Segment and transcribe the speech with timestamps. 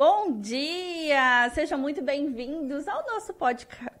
[0.00, 1.50] Bom dia!
[1.52, 3.92] Sejam muito bem-vindos ao nosso podca...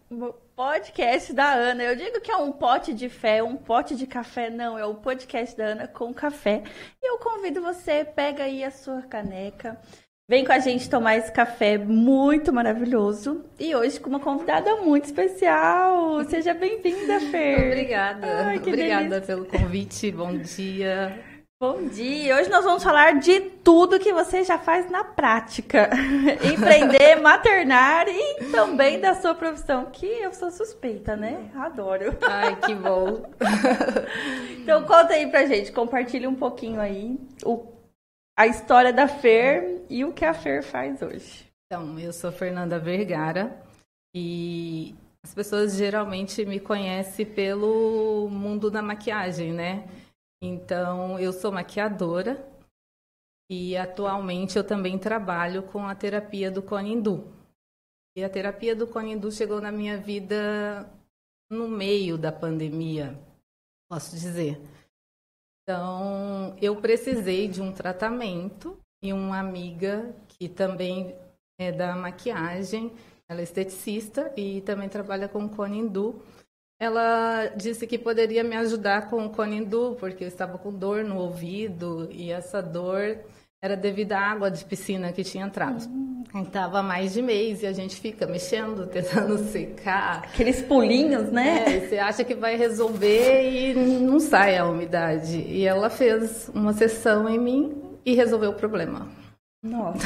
[0.56, 1.82] podcast da Ana.
[1.82, 4.94] Eu digo que é um pote de fé, um pote de café, não, é o
[4.94, 6.62] podcast da Ana com café.
[7.02, 9.78] E eu convido você, pega aí a sua caneca,
[10.26, 13.44] vem com a gente tomar esse café muito maravilhoso.
[13.58, 16.24] E hoje com uma convidada muito especial.
[16.24, 17.72] Seja bem-vinda, Fer.
[17.72, 18.26] Obrigada.
[18.46, 19.20] Ai, Obrigada delícia.
[19.20, 20.10] pelo convite.
[20.10, 21.29] Bom dia.
[21.62, 22.36] Bom dia!
[22.36, 25.90] Hoje nós vamos falar de tudo que você já faz na prática.
[26.42, 31.50] Empreender, maternar e também da sua profissão, que eu sou suspeita, né?
[31.54, 32.16] Adoro.
[32.22, 33.30] Ai, que bom!
[34.62, 37.66] então conta aí pra gente, compartilhe um pouquinho aí o,
[38.38, 41.44] a história da Fer e o que a Fer faz hoje.
[41.66, 43.54] Então, eu sou Fernanda Vergara
[44.16, 49.84] e as pessoas geralmente me conhecem pelo mundo da maquiagem, né?
[50.42, 52.48] Então, eu sou maquiadora
[53.50, 57.30] e atualmente eu também trabalho com a terapia do Conindu.
[58.16, 60.90] E a terapia do Conindu chegou na minha vida
[61.50, 63.18] no meio da pandemia,
[63.88, 64.60] posso dizer.
[65.62, 71.14] Então, eu precisei de um tratamento e uma amiga que também
[71.58, 72.92] é da maquiagem,
[73.28, 76.22] ela é esteticista e também trabalha com Conindu
[76.80, 81.18] ela disse que poderia me ajudar com o Conindu, porque eu estava com dor no
[81.18, 83.18] ouvido e essa dor
[83.62, 85.86] era devido à água de piscina que tinha entrado.
[86.42, 90.22] Estava mais de mês e a gente fica mexendo, tentando secar.
[90.24, 91.64] Aqueles pulinhos, né?
[91.66, 95.36] É, você acha que vai resolver e não sai a umidade.
[95.36, 99.06] E ela fez uma sessão em mim e resolveu o problema.
[99.62, 99.98] Nossa.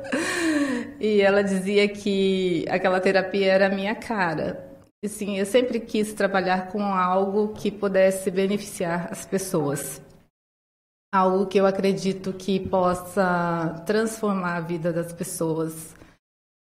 [0.98, 4.71] e ela dizia que aquela terapia era a minha cara
[5.04, 10.00] Sim, eu sempre quis trabalhar com algo que pudesse beneficiar as pessoas.
[11.12, 15.94] Algo que eu acredito que possa transformar a vida das pessoas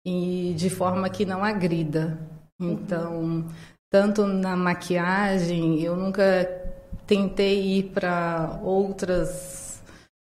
[0.05, 2.19] e de forma que não agrida.
[2.61, 3.47] Então,
[3.89, 6.45] tanto na maquiagem, eu nunca
[7.07, 9.81] tentei ir para outras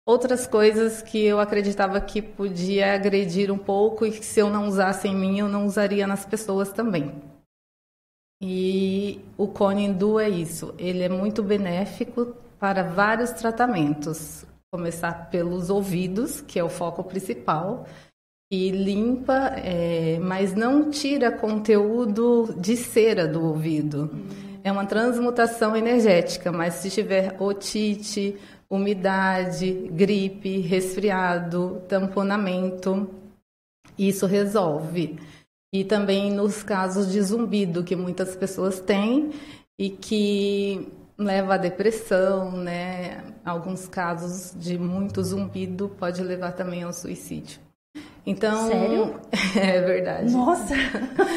[0.04, 4.66] outras coisas que eu acreditava que podia agredir um pouco e que se eu não
[4.66, 7.31] usasse em mim, eu não usaria nas pessoas também.
[8.44, 14.44] E o Conindu é isso, ele é muito benéfico para vários tratamentos.
[14.68, 17.86] Começar pelos ouvidos, que é o foco principal,
[18.50, 24.10] e limpa, é, mas não tira conteúdo de cera do ouvido.
[24.64, 28.36] É uma transmutação energética, mas se tiver otite,
[28.68, 33.08] umidade, gripe, resfriado, tamponamento,
[33.96, 35.16] isso resolve
[35.72, 39.30] e também nos casos de zumbido que muitas pessoas têm
[39.78, 43.22] e que leva à depressão, né?
[43.44, 47.58] Alguns casos de muito zumbido pode levar também ao suicídio.
[48.24, 49.14] Então, sério?
[49.56, 50.32] É verdade.
[50.32, 50.74] Nossa.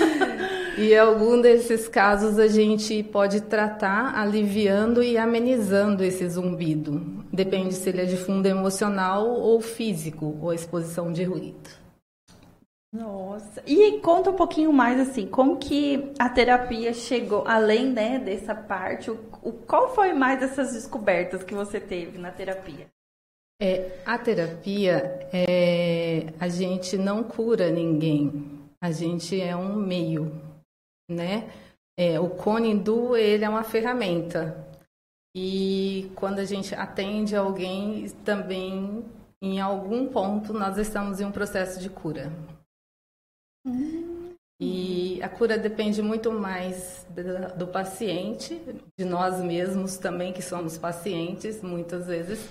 [0.77, 7.23] e algum desses casos a gente pode tratar aliviando e amenizando esse zumbido.
[7.31, 11.84] Depende se ele é de fundo emocional ou físico, ou exposição de ruído.
[12.93, 13.61] Nossa.
[13.67, 19.11] E conta um pouquinho mais assim, como que a terapia chegou, além né, dessa parte,
[19.11, 22.87] o, o, qual foi mais essas descobertas que você teve na terapia?
[23.61, 30.41] É, a terapia, é, a gente não cura ninguém, a gente é um meio,
[31.09, 31.49] né?
[31.97, 34.65] É, o Conindu, ele é uma ferramenta.
[35.33, 39.05] E quando a gente atende alguém, também,
[39.41, 42.31] em algum ponto, nós estamos em um processo de cura.
[44.59, 47.05] E a cura depende muito mais
[47.57, 48.55] do paciente,
[48.97, 52.49] de nós mesmos também, que somos pacientes, muitas vezes,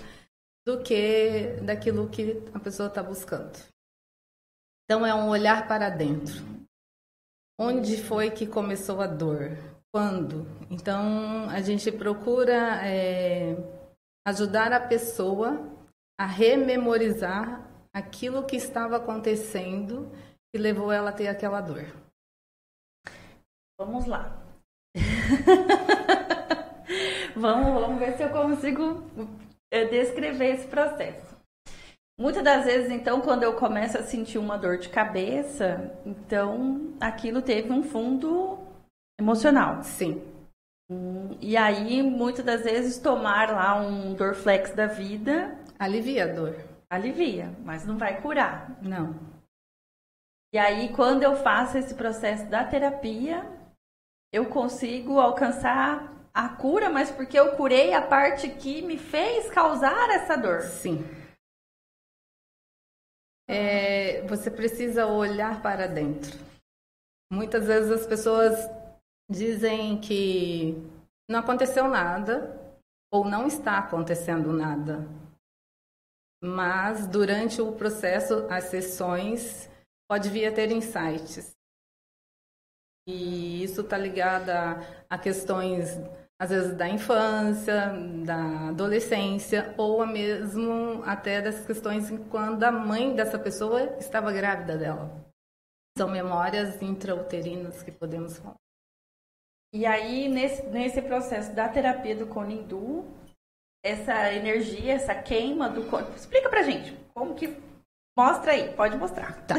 [0.65, 3.57] do que daquilo que a pessoa está buscando.
[4.83, 6.43] Então, é um olhar para dentro.
[7.59, 9.57] Onde foi que começou a dor?
[9.91, 10.45] Quando?
[10.69, 13.55] Então, a gente procura é,
[14.27, 15.71] ajudar a pessoa
[16.19, 20.11] a rememorizar aquilo que estava acontecendo
[20.55, 21.83] que levou ela a ter aquela dor?
[23.77, 24.41] Vamos lá.
[27.35, 29.03] vamos, vamos ver se eu consigo
[29.69, 31.35] eh, descrever esse processo.
[32.17, 37.41] Muitas das vezes, então, quando eu começo a sentir uma dor de cabeça, então aquilo
[37.41, 38.57] teve um fundo
[39.19, 39.83] emocional.
[39.83, 40.23] Sim.
[41.41, 45.59] E aí, muitas das vezes, tomar lá um Dorflex da vida.
[45.77, 46.55] Alivia a dor.
[46.89, 48.81] Alivia, mas não vai curar.
[48.81, 49.34] Não.
[50.55, 53.43] E aí, quando eu faço esse processo da terapia,
[54.31, 60.09] eu consigo alcançar a cura, mas porque eu curei a parte que me fez causar
[60.11, 60.61] essa dor.
[60.61, 61.03] Sim.
[63.49, 66.39] é, você precisa olhar para dentro.
[67.29, 68.57] Muitas vezes as pessoas
[69.29, 70.73] dizem que
[71.29, 72.57] não aconteceu nada
[73.11, 75.05] ou não está acontecendo nada.
[76.41, 79.74] Mas durante o processo, as sessões,
[80.09, 81.55] pode vir a ter insights.
[83.07, 85.89] E isso está ligado a, a questões
[86.39, 87.93] às vezes da infância,
[88.25, 94.77] da adolescência, ou a mesmo até das questões quando a mãe dessa pessoa estava grávida
[94.77, 95.25] dela.
[95.97, 98.55] São memórias intrauterinas que podemos falar.
[99.73, 103.05] E aí, nesse, nesse processo da terapia do Conindu,
[103.83, 107.63] essa energia, essa queima do corpo, explica pra gente como que.
[108.17, 109.45] Mostra aí, pode mostrar.
[109.45, 109.55] Tá.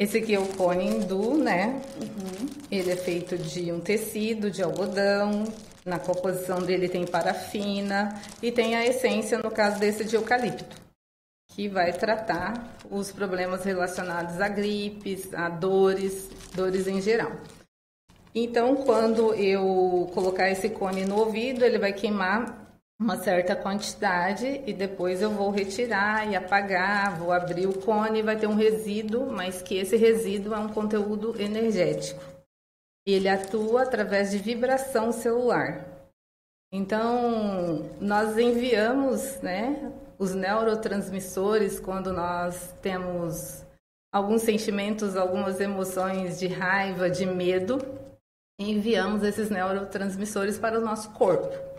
[0.00, 1.82] Esse aqui é o cone hindu, né?
[2.00, 2.48] Uhum.
[2.70, 5.44] Ele é feito de um tecido de algodão.
[5.84, 10.80] Na composição dele tem parafina e tem a essência, no caso desse, de eucalipto,
[11.50, 17.32] que vai tratar os problemas relacionados a gripes, a dores, dores em geral.
[18.34, 22.69] Então, quando eu colocar esse cone no ouvido, ele vai queimar
[23.00, 28.22] uma certa quantidade e depois eu vou retirar e apagar, vou abrir o cone e
[28.22, 32.22] vai ter um resíduo, mas que esse resíduo é um conteúdo energético.
[33.06, 35.86] Ele atua através de vibração celular.
[36.70, 43.64] Então, nós enviamos, né, os neurotransmissores quando nós temos
[44.12, 47.78] alguns sentimentos, algumas emoções de raiva, de medo,
[48.60, 51.69] enviamos esses neurotransmissores para o nosso corpo.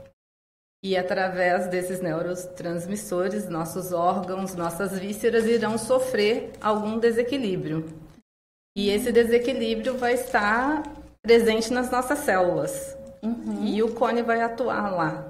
[0.83, 7.88] E através desses neurotransmissores, nossos órgãos, nossas vísceras irão sofrer algum desequilíbrio.
[8.75, 10.83] E esse desequilíbrio vai estar
[11.22, 12.98] presente nas nossas células.
[13.22, 13.63] Uhum.
[13.63, 15.28] E o cone vai atuar lá,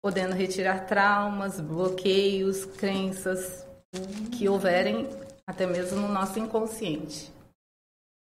[0.00, 4.30] podendo retirar traumas, bloqueios, crenças uhum.
[4.30, 5.08] que houverem
[5.44, 7.32] até mesmo no nosso inconsciente.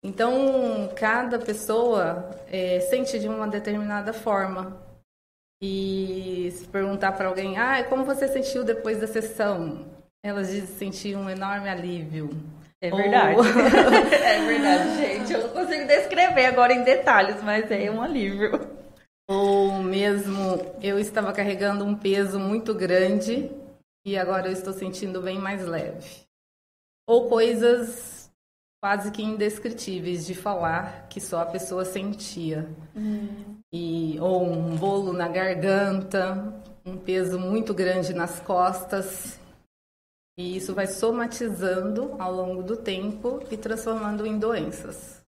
[0.04, 4.82] Então, cada pessoa é, sente de uma determinada forma.
[5.65, 9.86] E se perguntar para alguém, ah, como você sentiu depois da sessão?
[10.21, 12.31] Elas dizem sentir um enorme alívio.
[12.81, 13.38] É verdade.
[13.38, 13.45] Ou...
[13.48, 15.31] é verdade, gente.
[15.31, 18.60] Eu não consigo descrever agora em detalhes, mas é um alívio.
[19.25, 23.50] Ou mesmo eu estava carregando um peso muito grande
[24.06, 26.24] e agora eu estou sentindo bem mais leve.
[27.07, 28.30] Ou coisas
[28.83, 32.68] quase que indescritíveis de falar que só a pessoa sentia.
[32.94, 33.62] Hum.
[33.74, 36.54] E, ou um bolo na garganta,
[36.86, 39.40] um peso muito grande nas costas.
[40.38, 45.24] E isso vai somatizando ao longo do tempo e transformando em doenças.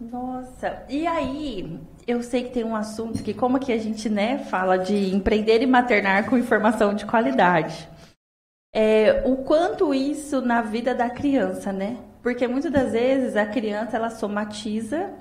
[0.00, 4.38] Nossa, e aí, eu sei que tem um assunto que como que a gente, né,
[4.44, 7.88] fala de empreender e maternar com informação de qualidade
[8.72, 11.98] é, o quanto isso na vida da criança, né?
[12.22, 15.12] Porque muitas das vezes a criança ela somatiza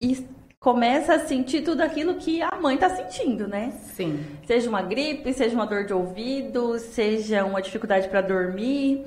[0.00, 0.26] e
[0.64, 3.70] começa a sentir tudo aquilo que a mãe está sentindo, né?
[3.92, 4.24] Sim.
[4.46, 9.04] Seja uma gripe, seja uma dor de ouvido, seja uma dificuldade para dormir.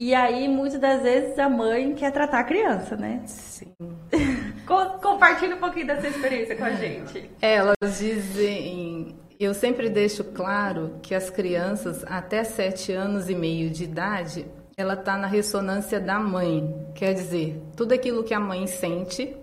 [0.00, 3.22] E aí, muitas das vezes, a mãe quer tratar a criança, né?
[3.24, 3.72] Sim.
[5.00, 7.30] Compartilha um pouquinho dessa experiência com a gente.
[7.40, 13.84] Elas dizem eu sempre deixo claro que as crianças até sete anos e meio de
[13.84, 14.44] idade,
[14.76, 16.74] ela está na ressonância da mãe.
[16.96, 19.36] Quer dizer, tudo aquilo que a mãe sente,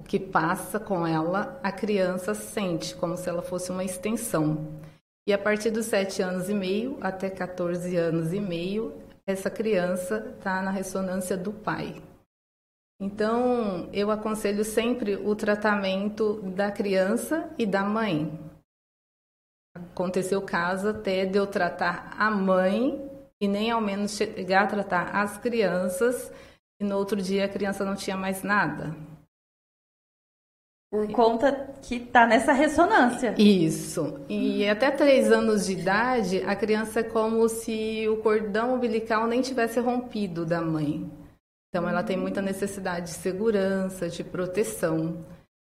[0.00, 4.80] o que passa com ela, a criança sente, como se ela fosse uma extensão.
[5.26, 8.94] E a partir dos sete anos e meio até 14 anos e meio,
[9.26, 12.00] essa criança está na ressonância do pai.
[13.00, 18.38] Então, eu aconselho sempre o tratamento da criança e da mãe.
[19.74, 23.10] Aconteceu caso até de eu tratar a mãe
[23.40, 26.32] e nem ao menos chegar a tratar as crianças
[26.80, 28.94] e no outro dia a criança não tinha mais nada.
[30.90, 33.34] Por conta que está nessa ressonância.
[33.36, 34.20] Isso.
[34.28, 39.42] E até três anos de idade, a criança é como se o cordão umbilical nem
[39.42, 41.10] tivesse rompido da mãe.
[41.68, 45.24] Então, ela tem muita necessidade de segurança, de proteção.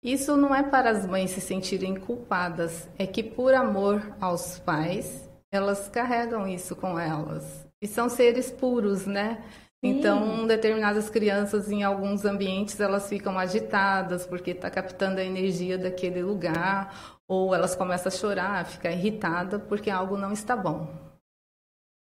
[0.01, 5.29] Isso não é para as mães se sentirem culpadas, é que por amor aos pais,
[5.51, 7.67] elas carregam isso com elas.
[7.81, 9.43] E são seres puros, né?
[9.81, 16.21] Então, determinadas crianças em alguns ambientes elas ficam agitadas porque está captando a energia daquele
[16.21, 20.87] lugar, ou elas começam a chorar, a ficar irritada porque algo não está bom.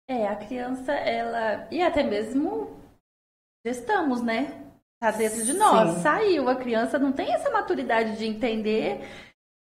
[0.06, 1.66] É, a criança, ela.
[1.70, 2.78] E até mesmo
[3.66, 4.62] gestamos, né?
[5.00, 5.96] Tá dentro de nós.
[5.96, 6.02] Sim.
[6.02, 6.48] Saiu.
[6.48, 9.00] A criança não tem essa maturidade de entender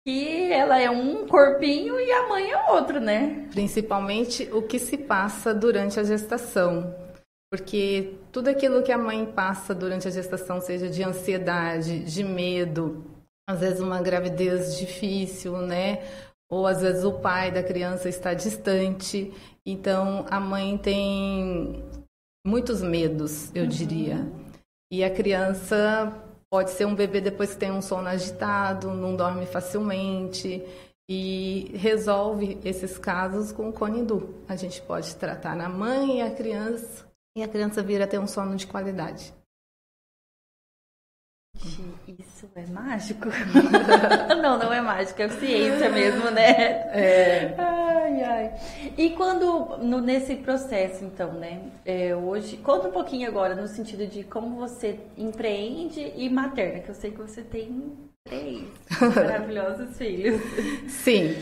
[0.05, 3.47] que ela é um corpinho e a mãe é outro, né?
[3.51, 7.06] Principalmente o que se passa durante a gestação.
[7.49, 13.05] Porque tudo aquilo que a mãe passa durante a gestação, seja de ansiedade, de medo,
[13.47, 16.03] às vezes uma gravidez difícil, né?
[16.49, 19.31] Ou às vezes o pai da criança está distante.
[19.65, 21.83] Então a mãe tem
[22.45, 23.69] muitos medos, eu uhum.
[23.69, 24.27] diria.
[24.91, 26.13] E a criança
[26.49, 30.61] pode ser um bebê depois que tem um sono agitado, não dorme facilmente
[31.09, 34.35] e resolve esses casos com o Conidu.
[34.49, 37.06] A gente pode tratar na mãe e a criança
[37.37, 39.31] e a criança vir a ter um sono de qualidade.
[42.07, 43.29] Isso é mágico?
[44.41, 46.49] não, não é mágico, é ciência mesmo, né?
[46.91, 47.55] É.
[47.57, 48.53] Ai, ai.
[48.97, 51.61] E quando, no, nesse processo, então, né?
[51.85, 56.89] É, hoje, conta um pouquinho agora no sentido de como você empreende e materna, que
[56.89, 58.67] eu sei que você tem três
[59.15, 60.41] maravilhosos filhos.
[60.87, 61.35] Sim.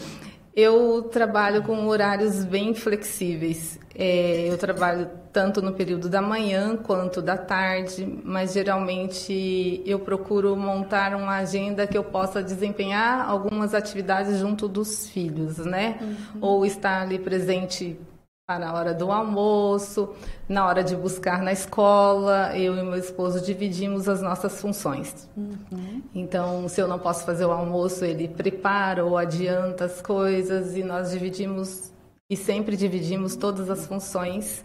[0.55, 3.77] Eu trabalho com horários bem flexíveis.
[3.93, 10.55] É, eu trabalho tanto no período da manhã quanto da tarde, mas geralmente eu procuro
[10.55, 15.97] montar uma agenda que eu possa desempenhar algumas atividades junto dos filhos, né?
[16.01, 16.39] Uhum.
[16.39, 17.99] Ou estar ali presente
[18.47, 20.13] na hora do almoço,
[20.47, 25.27] na hora de buscar na escola, eu e meu esposo dividimos as nossas funções.
[25.35, 26.03] Uhum.
[26.13, 30.83] Então, se eu não posso fazer o almoço, ele prepara ou adianta as coisas e
[30.83, 31.91] nós dividimos
[32.29, 34.63] e sempre dividimos todas as funções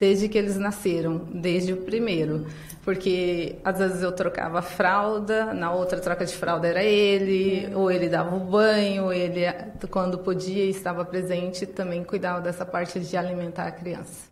[0.00, 2.46] desde que eles nasceram, desde o primeiro.
[2.84, 8.08] Porque às vezes eu trocava fralda, na outra troca de fralda era ele, ou ele
[8.08, 9.42] dava o banho, ele,
[9.90, 14.30] quando podia e estava presente, também cuidava dessa parte de alimentar a criança.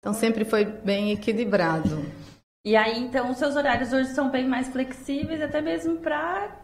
[0.00, 2.04] Então sempre foi bem equilibrado.
[2.66, 6.58] E aí, então, os seus horários hoje são bem mais flexíveis, até mesmo para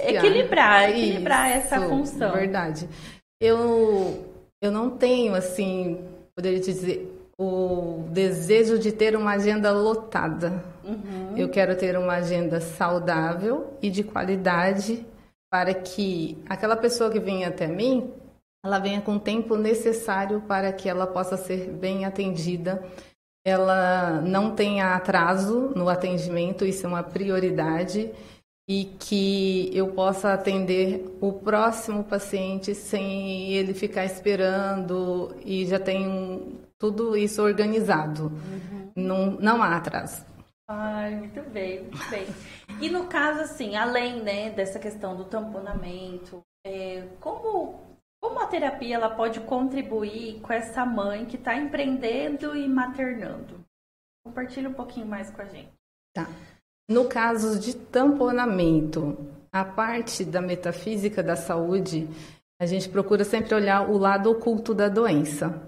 [0.00, 2.32] equilibrar, equilibrar Isso, essa função.
[2.32, 2.88] Verdade.
[3.40, 6.06] Eu, eu não tenho, assim,
[6.38, 10.62] poderia te dizer, o desejo de ter uma agenda lotada.
[10.84, 11.36] Uhum.
[11.36, 15.04] Eu quero ter uma agenda saudável e de qualidade
[15.50, 18.12] para que aquela pessoa que vem até mim,
[18.64, 22.84] ela venha com o tempo necessário para que ela possa ser bem atendida.
[23.44, 28.12] Ela não tenha atraso no atendimento, isso é uma prioridade
[28.68, 36.60] e que eu possa atender o próximo paciente sem ele ficar esperando e já tem
[36.78, 38.24] tudo isso organizado.
[38.24, 38.92] Uhum.
[38.94, 40.22] Não, não há atraso.
[40.68, 42.26] Ai, muito bem, muito bem.
[42.78, 47.80] E no caso, assim, além né, dessa questão do tamponamento, é, como,
[48.20, 53.64] como a terapia ela pode contribuir com essa mãe que está empreendendo e maternando?
[54.22, 55.72] Compartilhe um pouquinho mais com a gente.
[56.12, 56.26] Tá.
[56.88, 59.14] No caso de tamponamento,
[59.52, 62.08] a parte da metafísica da saúde,
[62.58, 65.62] a gente procura sempre olhar o lado oculto da doença.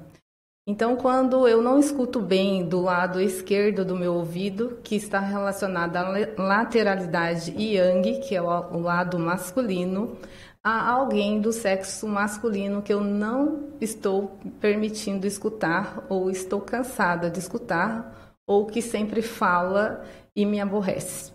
[0.67, 5.95] Então, quando eu não escuto bem do lado esquerdo do meu ouvido, que está relacionado
[5.97, 6.09] à
[6.39, 10.17] lateralidade yang, que é o lado masculino,
[10.65, 17.41] há alguém do sexo masculino que eu não estou permitindo escutar, ou estou cansada de
[17.41, 21.33] escutar, ou que sempre fala e me aborrece.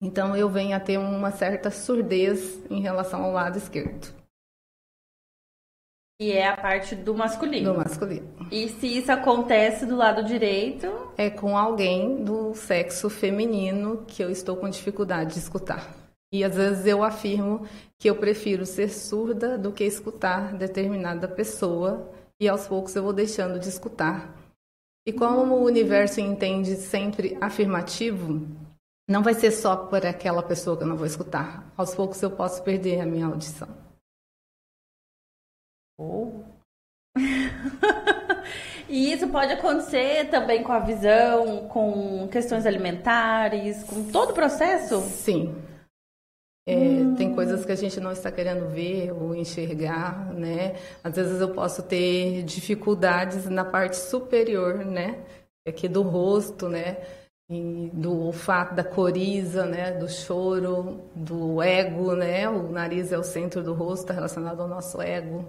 [0.00, 4.14] Então eu venho a ter uma certa surdez em relação ao lado esquerdo.
[6.20, 7.72] E é a parte do masculino.
[7.72, 8.28] Do masculino.
[8.50, 10.86] E se isso acontece do lado direito?
[11.16, 15.92] É com alguém do sexo feminino que eu estou com dificuldade de escutar.
[16.32, 17.66] E às vezes eu afirmo
[17.98, 22.10] que eu prefiro ser surda do que escutar determinada pessoa,
[22.40, 24.43] e aos poucos eu vou deixando de escutar
[25.06, 28.46] e como o universo entende sempre afirmativo,
[29.08, 31.70] não vai ser só por aquela pessoa que eu não vou escutar.
[31.76, 33.68] Aos poucos eu posso perder a minha audição.
[35.98, 36.42] Oh.
[38.88, 45.00] e isso pode acontecer também com a visão, com questões alimentares, com todo o processo?
[45.02, 45.54] Sim.
[46.66, 47.14] É, hum.
[47.14, 50.76] Tem coisas que a gente não está querendo ver ou enxergar, né?
[51.02, 55.22] Às vezes eu posso ter dificuldades na parte superior, né?
[55.66, 56.96] Aqui do rosto, né?
[57.50, 59.92] E do olfato, da coriza, né?
[59.92, 62.48] Do choro, do ego, né?
[62.48, 65.44] O nariz é o centro do rosto, está relacionado ao nosso ego.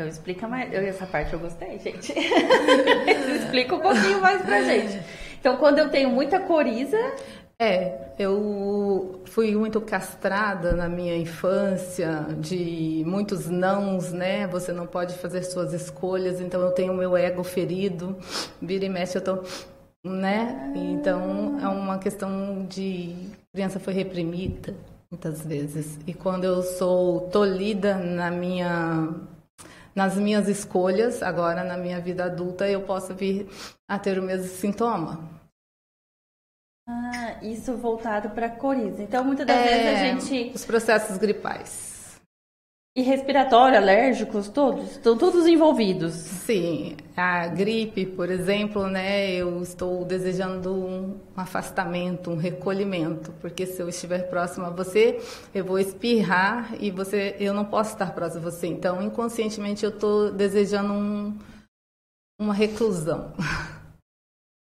[0.00, 0.72] Então explica mais.
[0.72, 2.14] Essa parte eu gostei, gente.
[3.42, 5.02] explica um pouquinho mais pra gente.
[5.40, 6.96] Então, quando eu tenho muita coriza,
[7.60, 14.46] é, eu fui muito castrada na minha infância, de muitos nãos, né?
[14.48, 18.16] Você não pode fazer suas escolhas, então eu tenho meu ego ferido,
[18.60, 19.38] vira e mexe eu tô,
[20.04, 20.72] né?
[20.74, 23.14] Então é uma questão de
[23.52, 24.74] criança foi reprimida,
[25.08, 25.98] muitas vezes.
[26.08, 29.14] E quando eu sou tolhida na minha
[29.94, 33.48] nas minhas escolhas, agora na minha vida adulta, eu posso vir
[33.88, 35.39] a ter o mesmo sintoma.
[36.90, 39.02] Ah, isso voltado para coriza.
[39.02, 40.52] Então, muitas das é, vezes a gente.
[40.54, 41.90] Os processos gripais.
[42.96, 44.90] E respiratório, alérgicos, todos?
[44.90, 46.12] Estão todos envolvidos?
[46.12, 46.96] Sim.
[47.16, 49.30] A gripe, por exemplo, né?
[49.30, 55.20] Eu estou desejando um afastamento, um recolhimento, porque se eu estiver próximo a você,
[55.54, 58.66] eu vou espirrar e você, eu não posso estar próximo a você.
[58.66, 61.38] Então, inconscientemente, eu estou desejando um,
[62.40, 63.32] uma reclusão.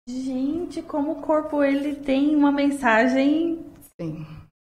[0.09, 3.65] Gente, como o corpo ele tem uma mensagem
[4.01, 4.25] Sim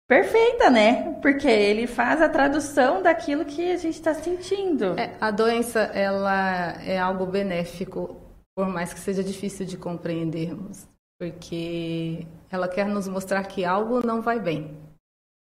[0.07, 1.13] perfeita, né?
[1.21, 4.97] Porque ele faz a tradução daquilo que a gente está sentindo.
[4.97, 8.15] É, a doença, ela é algo benéfico,
[8.55, 10.87] por mais que seja difícil de compreendermos,
[11.19, 14.77] porque ela quer nos mostrar que algo não vai bem.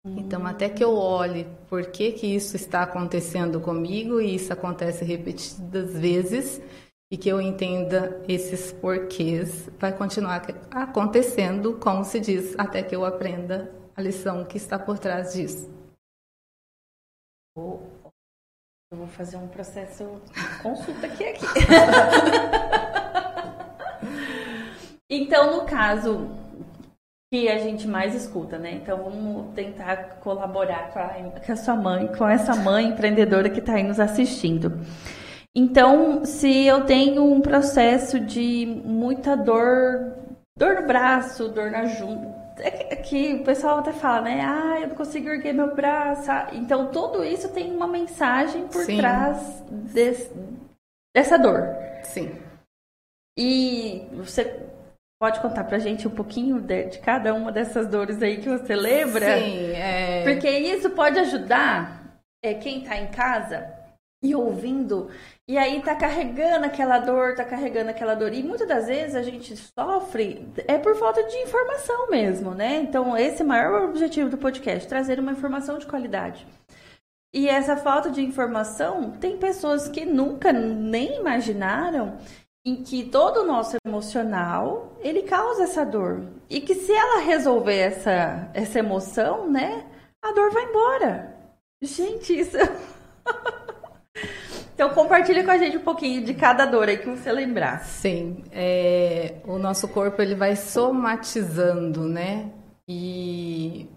[0.04, 5.04] Então, até que eu olhe por que, que isso está acontecendo comigo, e isso acontece
[5.04, 6.62] repetidas vezes,
[7.10, 13.04] e que eu entenda esses porquês, vai continuar acontecendo, como se diz, até que eu
[13.04, 15.68] aprenda a lição que está por trás disso.
[18.90, 20.20] Eu vou fazer um processo
[20.62, 21.44] consulta aqui aqui.
[25.10, 26.30] então, no caso
[27.30, 28.72] que a gente mais escuta, né?
[28.72, 33.60] Então, vamos tentar colaborar com a, com a sua mãe, com essa mãe empreendedora que
[33.60, 34.80] está aí nos assistindo.
[35.58, 40.14] Então, se eu tenho um processo de muita dor,
[40.56, 44.40] dor no braço, dor na junta, é, é que o pessoal até fala, né?
[44.40, 46.30] Ah, eu não consigo erguer meu braço.
[46.52, 48.98] Então, tudo isso tem uma mensagem por Sim.
[48.98, 49.60] trás
[49.92, 50.30] desse,
[51.12, 51.74] dessa dor.
[52.04, 52.30] Sim.
[53.36, 54.64] E você
[55.20, 58.76] pode contar pra gente um pouquinho de, de cada uma dessas dores aí que você
[58.76, 59.40] lembra?
[59.40, 60.22] Sim, é...
[60.22, 63.76] Porque isso pode ajudar é, quem tá em casa
[64.22, 65.08] e ouvindo,
[65.46, 68.32] e aí tá carregando aquela dor, tá carregando aquela dor.
[68.32, 72.76] E muitas das vezes a gente sofre é por falta de informação mesmo, né?
[72.81, 76.46] Então, esse maior objetivo do podcast, trazer uma informação de qualidade.
[77.33, 82.18] E essa falta de informação, tem pessoas que nunca nem imaginaram
[82.66, 86.26] em que todo o nosso emocional, ele causa essa dor.
[86.50, 89.87] E que se ela resolver essa, essa emoção, né,
[90.22, 91.37] a dor vai embora.
[91.81, 92.57] Gente, isso...
[94.78, 97.80] Então compartilha com a gente um pouquinho de cada dor aí que você lembrar.
[97.80, 102.52] Sim, é, o nosso corpo ele vai somatizando, né?
[102.88, 103.88] E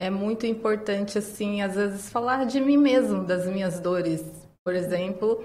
[0.00, 4.20] é muito importante assim, às vezes falar de mim mesmo, das minhas dores.
[4.64, 5.44] Por exemplo,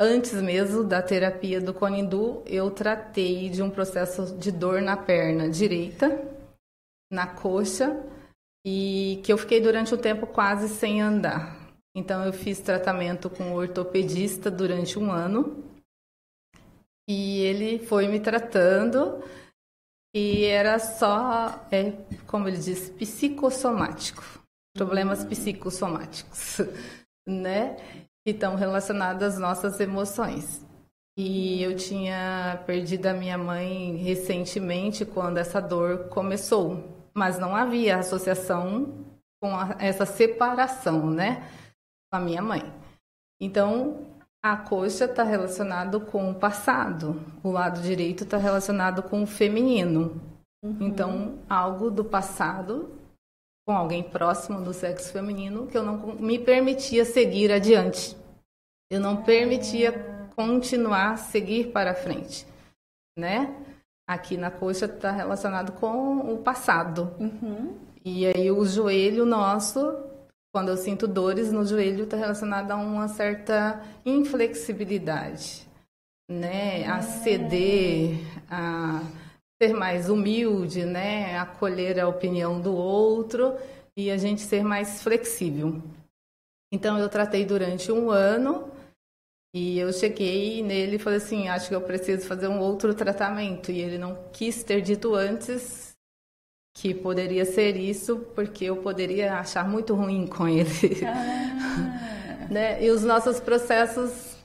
[0.00, 5.50] antes mesmo da terapia do Conindu, eu tratei de um processo de dor na perna
[5.50, 6.18] direita,
[7.12, 8.02] na coxa,
[8.66, 11.67] e que eu fiquei durante o tempo quase sem andar.
[11.98, 15.64] Então, eu fiz tratamento com o ortopedista durante um ano
[17.08, 19.20] e ele foi me tratando
[20.14, 21.90] e era só, é,
[22.24, 24.22] como ele diz, psicossomático,
[24.76, 26.58] problemas psicossomáticos,
[27.26, 27.76] né?
[28.24, 30.64] Que estão relacionados às nossas emoções.
[31.18, 37.96] E eu tinha perdido a minha mãe recentemente quando essa dor começou, mas não havia
[37.96, 39.04] associação
[39.42, 41.42] com a, essa separação, né?
[42.10, 42.62] Com a minha mãe.
[43.40, 44.06] Então,
[44.42, 50.20] a coxa está relacionado com o passado, o lado direito está relacionado com o feminino.
[50.62, 50.76] Uhum.
[50.80, 52.98] Então, algo do passado
[53.66, 58.16] com alguém próximo do sexo feminino que eu não me permitia seguir adiante.
[58.90, 59.92] Eu não permitia
[60.34, 62.46] continuar seguir para frente,
[63.16, 63.54] né?
[64.08, 67.14] Aqui na coxa está relacionado com o passado.
[67.20, 67.76] Uhum.
[68.02, 69.80] E aí o joelho nosso
[70.52, 75.66] quando eu sinto dores no joelho, está relacionado a uma certa inflexibilidade,
[76.30, 76.86] né?
[76.86, 78.18] A ceder,
[78.50, 79.02] a
[79.60, 81.38] ser mais humilde, né?
[81.38, 83.56] Acolher a opinião do outro
[83.96, 85.82] e a gente ser mais flexível.
[86.72, 88.70] Então eu tratei durante um ano
[89.54, 93.72] e eu cheguei nele e falei assim, acho que eu preciso fazer um outro tratamento
[93.72, 95.96] e ele não quis ter dito antes
[96.80, 101.04] que poderia ser isso, porque eu poderia achar muito ruim com ele.
[101.04, 102.46] Ah.
[102.48, 102.82] né?
[102.84, 104.36] E os nossos processos,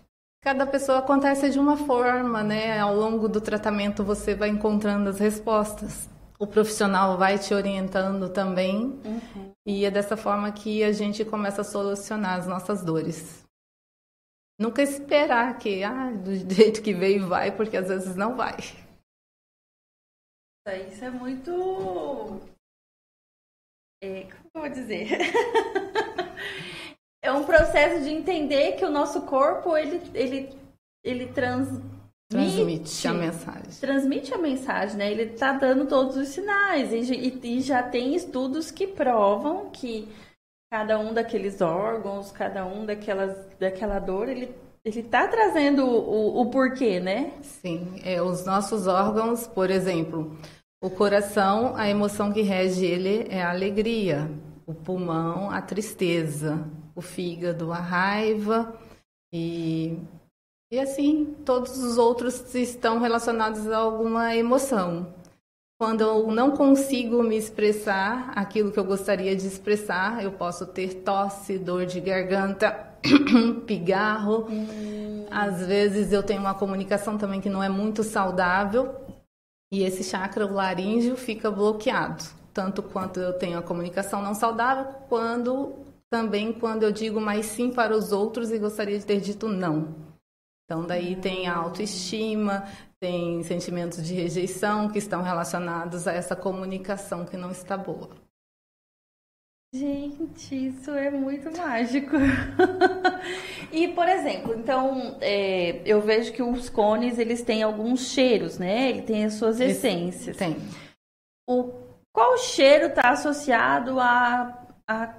[0.42, 2.80] cada pessoa acontece de uma forma, né?
[2.80, 6.10] Ao longo do tratamento você vai encontrando as respostas.
[6.40, 9.00] O profissional vai te orientando também.
[9.06, 9.52] Uhum.
[9.64, 13.44] E é dessa forma que a gente começa a solucionar as nossas dores.
[14.60, 18.58] Nunca esperar que, ah, do jeito que veio vai, porque às vezes não vai.
[20.72, 22.40] Isso é muito.
[24.02, 25.10] é, como eu vou dizer?
[27.22, 30.58] é um processo de entender que o nosso corpo ele, ele,
[31.04, 31.68] ele trans,
[32.30, 33.72] transmite a mensagem.
[33.82, 35.12] Transmite a mensagem, né?
[35.12, 40.08] Ele está dando todos os sinais e, e, e, já tem estudos que provam que
[40.72, 46.50] cada um daqueles órgãos, cada um daquelas, daquela dor, ele ele está trazendo o, o,
[46.50, 47.34] porquê, né?
[47.42, 50.38] Sim, é, os nossos órgãos, por exemplo,
[50.82, 54.30] o coração, a emoção que rege ele é a alegria,
[54.68, 58.78] o pulmão, a tristeza, o fígado, a raiva
[59.34, 59.98] e,
[60.70, 65.14] e assim, todos os outros estão relacionados a alguma emoção.
[65.80, 70.96] Quando eu não consigo me expressar aquilo que eu gostaria de expressar, eu posso ter
[70.96, 72.93] tosse, dor de garganta,
[73.66, 74.48] pigarro.
[74.50, 75.26] Hum.
[75.30, 78.96] Às vezes eu tenho uma comunicação também que não é muito saudável
[79.74, 82.24] e esse chakra, laríngeo, fica bloqueado.
[82.54, 85.74] Tanto quanto eu tenho a comunicação não saudável, quando
[86.12, 89.96] também quando eu digo mais sim para os outros e gostaria de ter dito não.
[90.64, 92.66] Então daí tem a autoestima,
[93.00, 98.12] tem sentimentos de rejeição que estão relacionados a essa comunicação que não está boa.
[99.74, 102.16] Gente, isso é muito mágico.
[103.74, 108.92] e, por exemplo, então, é, eu vejo que os cones, eles têm alguns cheiros, né?
[108.92, 110.38] Ele tem as suas essências.
[110.38, 110.58] Tem.
[111.50, 111.74] O,
[112.14, 115.16] qual cheiro está associado a, a,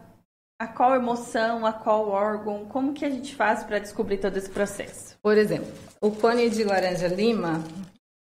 [0.60, 2.64] a qual emoção, a qual órgão?
[2.66, 5.16] Como que a gente faz para descobrir todo esse processo?
[5.20, 7.60] Por exemplo, o cone de laranja-lima,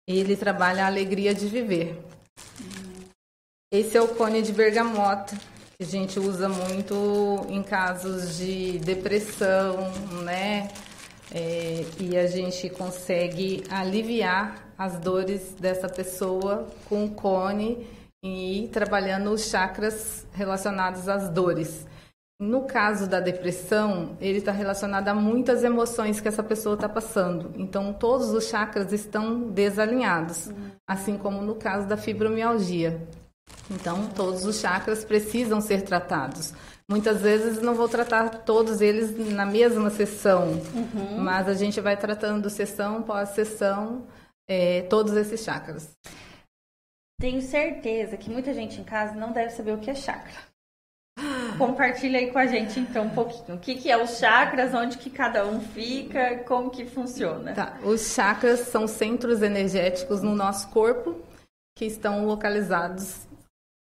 [0.07, 2.03] ele trabalha a alegria de viver.
[3.71, 5.52] Esse é o cone de bergamota
[5.83, 9.91] a gente usa muito em casos de depressão,
[10.23, 10.69] né?
[11.29, 17.85] É, e a gente consegue aliviar as dores dessa pessoa com o cone
[18.23, 21.85] e trabalhando os chakras relacionados às dores.
[22.39, 27.51] No caso da depressão, ele está relacionado a muitas emoções que essa pessoa está passando.
[27.57, 30.49] Então, todos os chakras estão desalinhados,
[30.87, 33.05] assim como no caso da fibromialgia.
[33.69, 36.53] Então, todos os chakras precisam ser tratados.
[36.89, 41.17] Muitas vezes não vou tratar todos eles na mesma sessão, uhum.
[41.19, 44.05] mas a gente vai tratando sessão após sessão
[44.47, 45.91] é, todos esses chakras.
[47.19, 50.33] Tenho certeza que muita gente em casa não deve saber o que é chakra.
[51.57, 53.57] Compartilha aí com a gente então um pouquinho.
[53.57, 57.53] O que, que é os chakras, onde que cada um fica, como que funciona?
[57.53, 57.77] Tá.
[57.83, 61.21] Os chakras são centros energéticos no nosso corpo
[61.77, 63.27] que estão localizados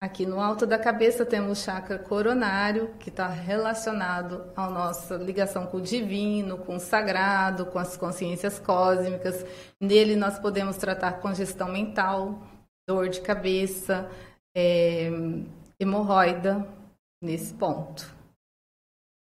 [0.02, 5.66] Aqui no alto da cabeça temos o chakra coronário, que está relacionado à nossa ligação
[5.66, 9.44] com o divino, com o sagrado, com as consciências cósmicas.
[9.78, 12.42] Nele nós podemos tratar congestão mental,
[12.88, 14.10] dor de cabeça,
[14.56, 15.10] é,
[15.78, 16.66] hemorroida,
[17.22, 18.10] nesse ponto.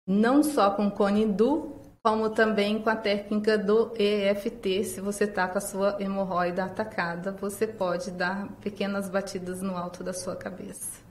[0.07, 1.70] Não só com cone do
[2.03, 4.83] como também com a técnica do EFT.
[4.83, 10.03] Se você está com a sua hemorroida atacada, você pode dar pequenas batidas no alto
[10.03, 11.10] da sua cabeça.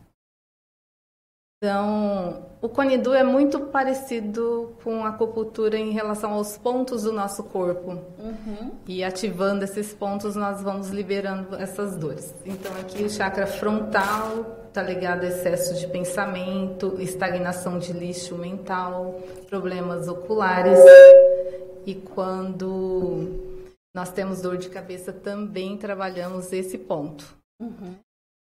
[1.63, 7.45] Então, o Conidu é muito parecido com a acupuntura em relação aos pontos do nosso
[7.45, 7.99] corpo.
[8.19, 8.71] Uhum.
[8.89, 12.35] E ativando esses pontos, nós vamos liberando essas dores.
[12.47, 19.21] Então, aqui o chakra frontal está ligado a excesso de pensamento, estagnação de lixo mental,
[19.47, 20.79] problemas oculares.
[21.85, 23.61] E quando
[23.95, 27.37] nós temos dor de cabeça, também trabalhamos esse ponto.
[27.61, 27.97] Uhum.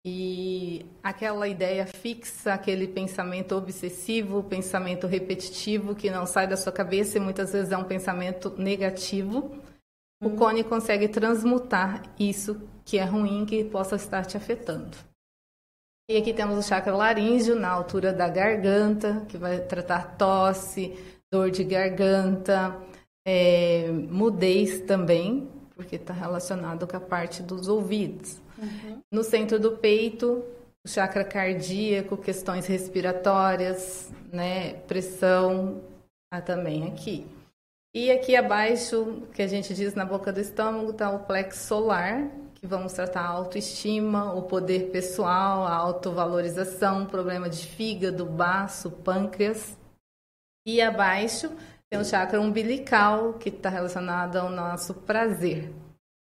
[0.05, 7.17] E aquela ideia fixa, aquele pensamento obsessivo, pensamento repetitivo que não sai da sua cabeça
[7.17, 9.51] e muitas vezes é um pensamento negativo,
[10.21, 10.33] uhum.
[10.33, 14.97] o cone consegue transmutar isso que é ruim, que possa estar te afetando.
[16.09, 20.97] E aqui temos o chakra laríngeo, na altura da garganta, que vai tratar tosse,
[21.29, 22.81] dor de garganta,
[23.27, 28.41] é, mudez também, porque está relacionado com a parte dos ouvidos.
[28.57, 29.01] Uhum.
[29.11, 30.43] No centro do peito,
[30.85, 35.81] o chakra cardíaco, questões respiratórias, né, pressão,
[36.31, 37.27] ah, também aqui.
[37.93, 42.29] E aqui abaixo, que a gente diz na boca do estômago, está o plexo solar,
[42.55, 49.77] que vamos tratar a autoestima, o poder pessoal, a autovalorização, problema de fígado, baço, pâncreas.
[50.65, 51.51] E abaixo
[51.89, 55.73] tem o chakra umbilical, que está relacionado ao nosso prazer.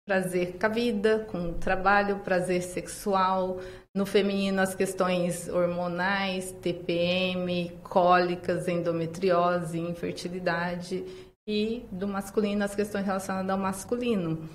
[0.07, 3.59] Prazer com a vida, com o trabalho, prazer sexual.
[3.91, 11.03] No feminino, as questões hormonais, TPM, cólicas, endometriose, infertilidade.
[11.47, 14.47] E do masculino, as questões relacionadas ao masculino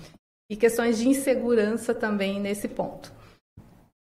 [0.49, 3.11] e questões de insegurança também nesse ponto.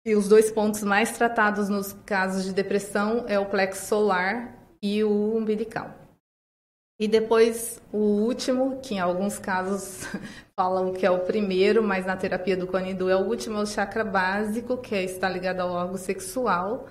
[0.06, 5.04] E os dois pontos mais tratados nos casos de depressão é o plexo solar e
[5.04, 6.01] o umbilical.
[7.02, 10.08] E depois o último, que em alguns casos
[10.56, 13.66] falam que é o primeiro, mas na terapia do Conidu é o último, é o
[13.66, 16.88] chakra básico, que está ligado ao órgão sexual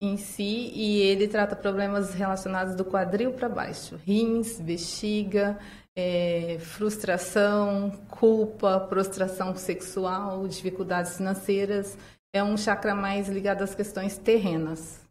[0.00, 5.58] em si, e ele trata problemas relacionados do quadril para baixo, rins, bexiga,
[5.96, 11.98] é, frustração, culpa, prostração sexual, dificuldades financeiras.
[12.32, 15.01] É um chakra mais ligado às questões terrenas.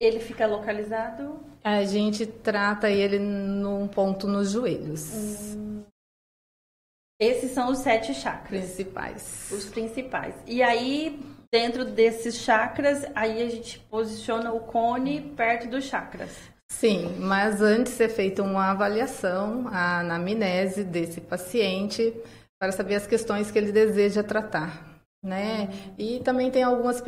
[0.00, 1.40] Ele fica localizado?
[1.64, 5.10] A gente trata ele num ponto nos joelhos.
[5.14, 5.82] Hum.
[7.18, 8.62] Esses são os sete chakras.
[8.62, 9.50] Principais.
[9.50, 10.34] Os principais.
[10.46, 11.18] E aí,
[11.50, 16.30] dentro desses chakras, aí a gente posiciona o cone perto dos chakras.
[16.70, 22.14] Sim, mas antes é feita uma avaliação, a anamnese desse paciente,
[22.60, 25.68] para saber as questões que ele deseja tratar né?
[25.98, 27.02] E também tem algumas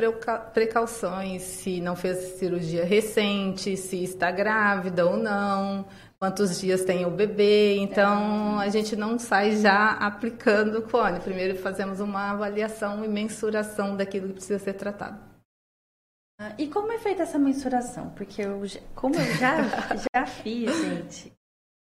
[0.53, 5.85] precauções, se não fez cirurgia recente, se está grávida ou não,
[6.19, 7.77] quantos dias tem o bebê.
[7.77, 11.19] Então, a gente não sai já aplicando o cone.
[11.19, 15.19] Primeiro fazemos uma avaliação e mensuração daquilo que precisa ser tratado.
[16.41, 18.11] Ah, e como é feita essa mensuração?
[18.11, 18.61] Porque eu,
[18.95, 19.57] como eu já,
[20.15, 21.33] já fiz, gente,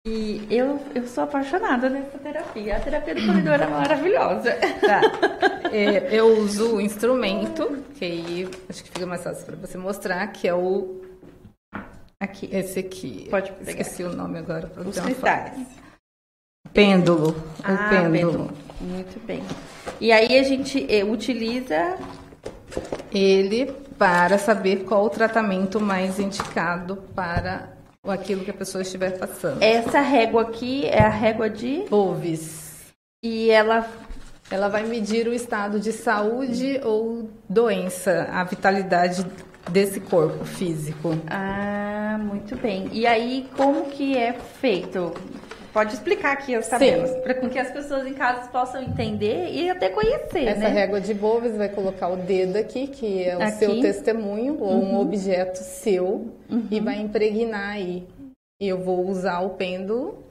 [0.05, 2.77] e eu, eu sou apaixonada nessa terapia.
[2.77, 4.51] A terapia do corredor é maravilhosa.
[4.81, 5.01] Tá.
[5.73, 10.27] É, eu uso o instrumento, que aí acho que fica mais fácil para você mostrar,
[10.29, 11.01] que é o.
[12.21, 12.49] Aqui.
[12.53, 13.27] Esse aqui.
[13.31, 13.71] Pode pegar.
[13.71, 14.71] Esqueci o nome agora.
[14.87, 15.67] Os cristais.
[16.73, 17.35] Pêndulo.
[17.65, 18.13] Ah, o pêndulo.
[18.13, 18.53] pêndulo.
[18.81, 19.43] Muito bem.
[20.01, 21.99] E aí a gente eh, utiliza
[23.13, 27.73] ele para saber qual o tratamento mais indicado para
[28.07, 29.63] aquilo que a pessoa estiver passando.
[29.63, 32.93] Essa régua aqui é a régua de Boves.
[33.25, 33.89] E ela
[34.53, 39.27] ela vai medir o estado de saúde ou doença, a vitalidade
[39.71, 41.17] desse corpo físico.
[41.27, 42.88] Ah, muito bem.
[42.93, 45.15] E aí como que é feito?
[45.73, 49.88] Pode explicar aqui os tabelas, para que as pessoas em casa possam entender e até
[49.88, 50.69] conhecer, Essa né?
[50.69, 53.53] régua de Boves vai colocar o dedo aqui, que é o aqui.
[53.53, 54.97] seu testemunho ou uhum.
[54.97, 56.67] um objeto seu, uhum.
[56.71, 58.07] e vai impregnar aí.
[58.61, 60.23] E eu vou usar o pêndulo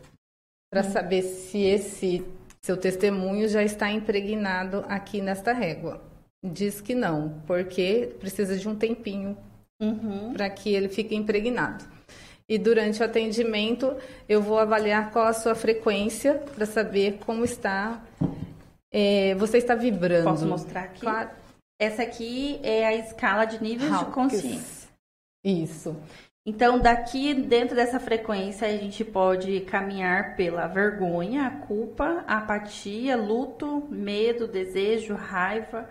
[0.71, 0.91] para uhum.
[0.91, 2.23] saber se esse
[2.63, 6.02] seu testemunho já está impregnado aqui nesta régua.
[6.43, 9.38] Diz que não, porque precisa de um tempinho
[9.82, 10.34] uhum.
[10.34, 11.86] para que ele fique impregnado
[12.52, 13.95] e durante o atendimento
[14.28, 18.04] eu vou avaliar qual a sua frequência para saber como está.
[18.91, 20.26] É, você está vibrando.
[20.26, 21.00] Posso mostrar aqui?
[21.00, 21.30] Claro.
[21.80, 24.08] Essa aqui é a escala de níveis Hawkins.
[24.08, 24.89] de consciência.
[25.45, 25.95] Isso.
[26.43, 33.15] Então, daqui dentro dessa frequência, a gente pode caminhar pela vergonha, a culpa, a apatia,
[33.15, 35.88] luto, medo, desejo, raiva,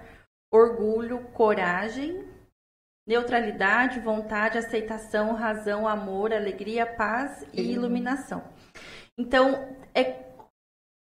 [0.52, 2.24] orgulho, coragem,
[3.06, 8.42] neutralidade, vontade, aceitação, razão, amor, alegria, paz e iluminação.
[9.16, 10.29] Então, é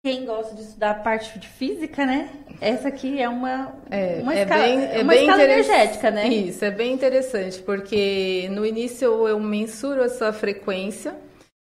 [0.07, 2.29] quem gosta de estudar a parte de física, né?
[2.61, 6.27] Essa aqui é uma, é, uma é escala, bem, é uma bem escala energética, né?
[6.29, 11.13] Isso, é bem interessante, porque no início eu mensuro a sua frequência,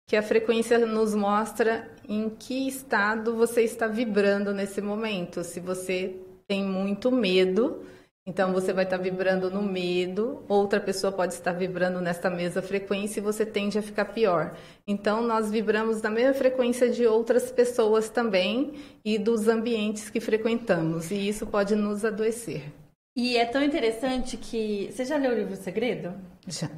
[0.09, 5.43] que a frequência nos mostra em que estado você está vibrando nesse momento.
[5.43, 6.15] Se você
[6.47, 7.83] tem muito medo,
[8.29, 13.21] então você vai estar vibrando no medo, outra pessoa pode estar vibrando nesta mesma frequência
[13.21, 14.55] e você tende a ficar pior.
[14.87, 21.11] Então nós vibramos na mesma frequência de outras pessoas também e dos ambientes que frequentamos,
[21.11, 22.71] e isso pode nos adoecer.
[23.17, 26.13] E é tão interessante que você já leu o livro Segredo?
[26.47, 26.69] Já.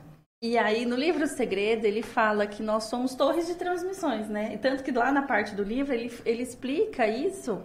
[0.41, 4.55] E aí, no livro Segredo, ele fala que nós somos torres de transmissões, né?
[4.55, 7.61] E tanto que lá na parte do livro ele, ele explica isso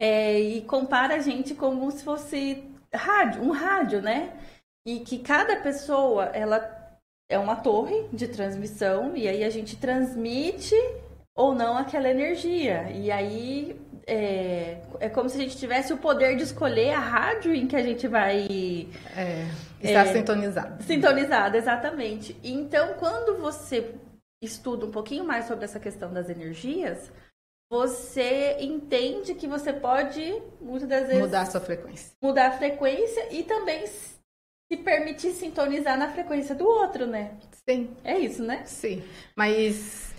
[0.00, 2.62] é, e compara a gente como se fosse
[2.94, 4.32] rádio, um rádio, né?
[4.86, 6.76] E que cada pessoa, ela
[7.28, 10.74] é uma torre de transmissão e aí a gente transmite
[11.34, 12.90] ou não aquela energia.
[12.90, 17.54] E aí é, é como se a gente tivesse o poder de escolher a rádio
[17.54, 19.46] em que a gente vai é,
[19.82, 20.82] estar é, sintonizado.
[20.82, 22.34] Sintonizado, exatamente.
[22.42, 23.94] Então, quando você
[24.42, 27.12] estuda um pouquinho mais sobre essa questão das energias,
[27.70, 32.12] você entende que você pode, muitas das vezes, mudar a sua frequência.
[32.22, 37.36] Mudar a frequência e também se permitir sintonizar na frequência do outro, né?
[37.68, 37.90] Sim.
[38.04, 38.64] É isso, né?
[38.64, 39.02] Sim.
[39.36, 40.14] Mas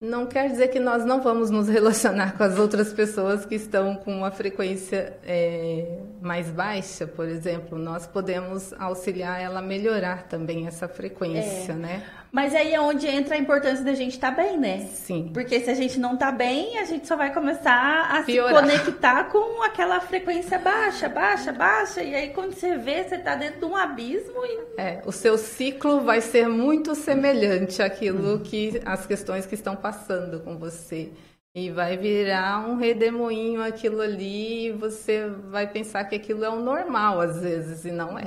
[0.00, 3.96] não quer dizer que nós não vamos nos relacionar com as outras pessoas que estão
[3.96, 7.78] com uma frequência é, mais baixa, por exemplo.
[7.78, 11.76] Nós podemos auxiliar ela a melhorar também essa frequência, é.
[11.76, 12.02] né?
[12.32, 14.88] Mas aí é onde entra a importância da gente estar tá bem, né?
[14.92, 15.30] Sim.
[15.32, 18.56] Porque se a gente não tá bem, a gente só vai começar a Piorar.
[18.56, 22.02] se conectar com aquela frequência baixa, baixa, baixa.
[22.02, 24.80] E aí quando você vê, você tá dentro de um abismo e.
[24.80, 30.40] É, o seu ciclo vai ser muito semelhante àquilo que as questões que estão passando
[30.40, 31.12] com você.
[31.54, 36.60] E vai virar um redemoinho aquilo ali, e você vai pensar que aquilo é o
[36.60, 38.24] normal às vezes, e não é.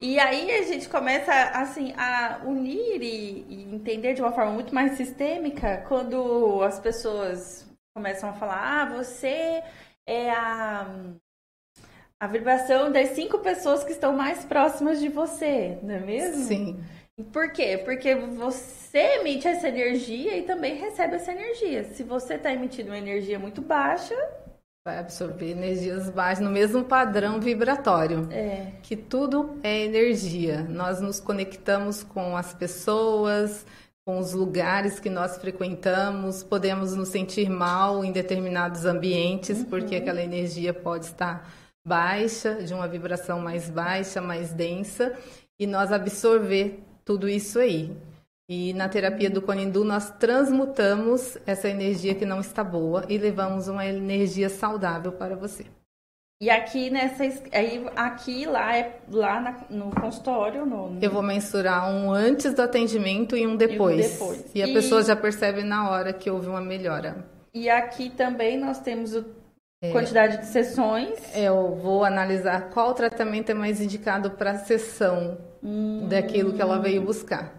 [0.00, 4.72] E aí a gente começa assim a unir e, e, entender de uma forma muito
[4.72, 9.60] mais sistêmica quando as pessoas começam a falar: ah, você
[10.06, 10.86] é a,
[12.20, 16.44] a vibração das cinco pessoas que estão mais próximas de você, não é mesmo?
[16.44, 16.80] Sim.
[17.24, 17.78] Por quê?
[17.84, 21.84] Porque você emite essa energia e também recebe essa energia.
[21.84, 24.14] Se você está emitindo uma energia muito baixa,
[24.86, 28.28] vai absorver energias baixas no mesmo padrão vibratório.
[28.30, 28.72] É.
[28.82, 30.62] Que tudo é energia.
[30.62, 33.66] Nós nos conectamos com as pessoas,
[34.06, 39.64] com os lugares que nós frequentamos, podemos nos sentir mal em determinados ambientes, uhum.
[39.66, 41.46] porque aquela energia pode estar
[41.86, 45.14] baixa, de uma vibração mais baixa, mais densa,
[45.58, 47.90] e nós absorver tudo isso aí.
[48.50, 53.66] E na terapia do Conindu nós transmutamos essa energia que não está boa e levamos
[53.66, 55.64] uma energia saudável para você.
[56.40, 61.22] E aqui nessa aí aqui lá é lá na, no consultório no, no, Eu vou
[61.22, 64.04] mensurar um antes do atendimento e um depois.
[64.04, 64.54] E, um depois.
[64.54, 64.74] e a e...
[64.74, 67.24] pessoa já percebe na hora que houve uma melhora.
[67.54, 69.24] E aqui também nós temos a
[69.80, 71.18] é, quantidade de sessões.
[71.34, 76.06] Eu vou analisar qual tratamento é mais indicado para a sessão hum.
[76.08, 77.58] daquilo que ela veio buscar.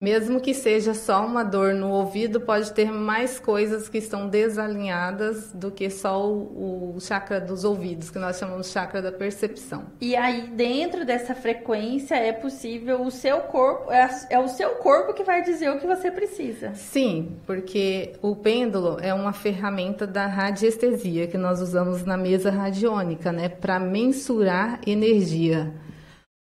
[0.00, 5.52] Mesmo que seja só uma dor no ouvido, pode ter mais coisas que estão desalinhadas
[5.52, 9.86] do que só o, o, chakra dos ouvidos, que nós chamamos de chakra da percepção.
[10.00, 15.12] E aí, dentro dessa frequência, é possível o seu corpo, é, é o seu corpo
[15.12, 16.72] que vai dizer o que você precisa.
[16.74, 23.32] Sim, porque o pêndulo é uma ferramenta da radiestesia que nós usamos na mesa radiônica,
[23.32, 25.74] né, para mensurar energia.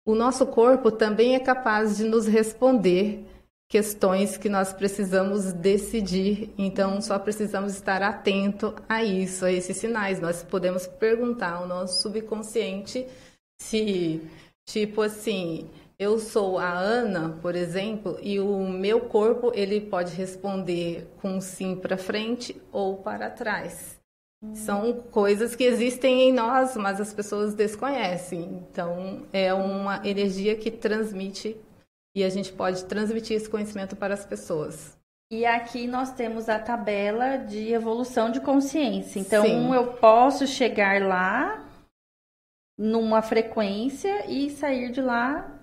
[0.07, 3.25] O nosso corpo também é capaz de nos responder
[3.67, 10.21] questões que nós precisamos decidir, então só precisamos estar atento a isso, a esses sinais.
[10.21, 13.05] Nós podemos perguntar ao nosso subconsciente
[13.61, 14.21] se,
[14.65, 21.05] tipo assim, eu sou a Ana, por exemplo, e o meu corpo ele pode responder
[21.21, 23.96] com sim para frente ou para trás.
[24.54, 28.43] São coisas que existem em nós, mas as pessoas desconhecem.
[28.69, 31.58] Então, é uma energia que transmite
[32.15, 34.97] e a gente pode transmitir esse conhecimento para as pessoas.
[35.32, 39.19] E aqui nós temos a tabela de evolução de consciência.
[39.19, 39.73] Então, Sim.
[39.73, 41.67] eu posso chegar lá
[42.78, 45.56] numa frequência e sair de lá.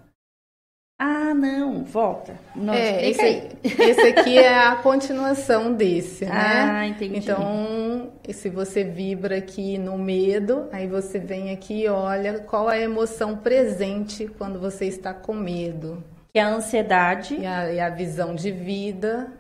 [0.98, 2.38] Ah, não, volta.
[2.54, 6.32] Não, é, esse, esse, aqui é a continuação desse, né?
[6.32, 7.18] Ah, entendi.
[7.18, 12.78] Então, se você vibra aqui no medo, aí você vem aqui e olha qual é
[12.78, 16.02] a emoção presente quando você está com medo
[16.34, 17.36] que é a ansiedade.
[17.36, 19.32] E a, e a visão de vida.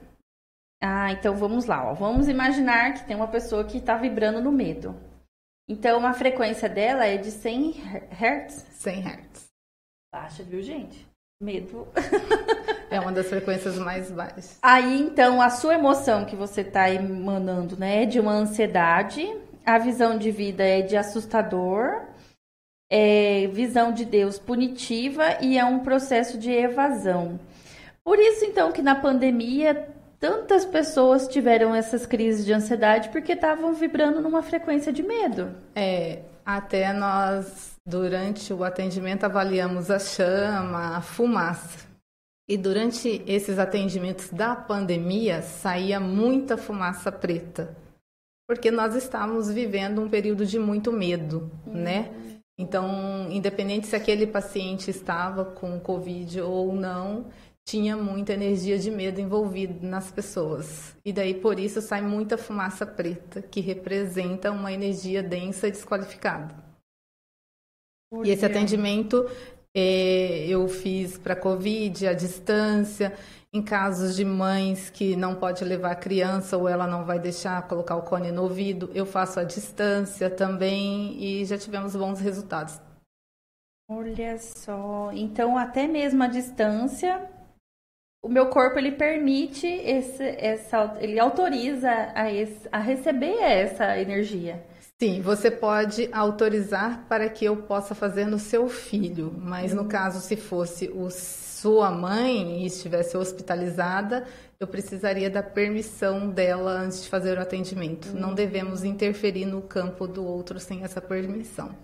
[0.80, 1.90] Ah, então vamos lá.
[1.90, 1.94] Ó.
[1.94, 4.94] Vamos imaginar que tem uma pessoa que está vibrando no medo.
[5.68, 7.72] Então a frequência dela é de 100
[8.12, 8.52] Hz.
[8.74, 9.48] 100 Hz.
[10.12, 11.04] Baixa, viu, gente?
[11.40, 11.88] Medo.
[12.90, 14.58] é uma das frequências mais baixas.
[14.62, 19.26] Aí então a sua emoção que você está emanando, né, é de uma ansiedade.
[19.64, 22.14] A visão de vida é de assustador
[22.90, 27.40] é, visão de Deus punitiva e é um processo de evasão.
[28.04, 29.88] Por isso, então, que na pandemia
[30.20, 35.54] tantas pessoas tiveram essas crises de ansiedade porque estavam vibrando numa frequência de medo.
[35.74, 41.86] É, até nós, durante o atendimento, avaliamos a chama, a fumaça.
[42.48, 47.76] E durante esses atendimentos da pandemia, saía muita fumaça preta.
[48.46, 51.72] Porque nós estávamos vivendo um período de muito medo, né?
[51.72, 51.82] uhum.
[51.82, 52.40] né?
[52.56, 57.26] Então, independente se aquele paciente estava com Covid ou não,
[57.66, 60.94] tinha muita energia de medo envolvida nas pessoas.
[61.04, 66.63] E daí, por isso, sai muita fumaça preta, que representa uma energia densa e desqualificada.
[68.14, 69.28] Por e esse atendimento
[69.74, 73.12] é, eu fiz para Covid, à distância,
[73.52, 77.66] em casos de mães que não pode levar a criança ou ela não vai deixar
[77.66, 82.80] colocar o cone no ouvido, eu faço à distância também e já tivemos bons resultados.
[83.90, 87.28] Olha só, então até mesmo à distância,
[88.22, 94.64] o meu corpo ele permite esse, essa, ele autoriza a, esse, a receber essa energia.
[95.04, 100.18] Sim, você pode autorizar para que eu possa fazer no seu filho, mas no caso,
[100.18, 104.26] se fosse o sua mãe e estivesse hospitalizada,
[104.58, 108.14] eu precisaria da permissão dela antes de fazer o atendimento.
[108.14, 111.76] Não devemos interferir no campo do outro sem essa permissão.